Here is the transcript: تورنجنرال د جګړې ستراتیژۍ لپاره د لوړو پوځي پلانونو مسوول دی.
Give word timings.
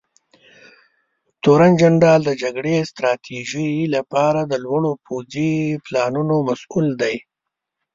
تورنجنرال 1.43 2.21
د 2.25 2.31
جګړې 2.41 2.75
ستراتیژۍ 2.91 3.73
لپاره 3.95 4.41
د 4.45 4.53
لوړو 4.65 4.91
پوځي 5.05 5.51
پلانونو 5.85 6.35
مسوول 6.47 6.87
دی. 7.01 7.15